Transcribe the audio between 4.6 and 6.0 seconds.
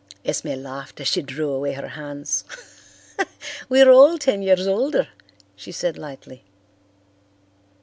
older," she said